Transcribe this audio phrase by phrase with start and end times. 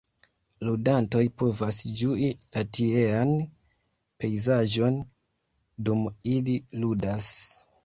[0.67, 3.35] Ludantoj povas ĝui la tiean
[4.25, 4.99] pejzaĝon,
[5.91, 7.33] dum ili ludas.